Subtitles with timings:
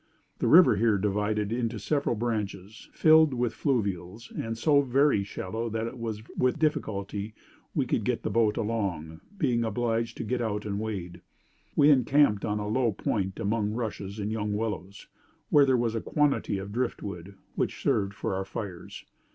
[0.39, 5.85] The river here divided into several branches, filled with fluvials, and so very shallow that
[5.85, 7.35] it was with difficulty
[7.75, 11.21] we could get the boat along, being obliged to get out and wade.
[11.75, 15.07] We encamped on a low point among rushes and young willows,
[15.51, 19.05] where there was a quantity of driftwood, which served for our fires.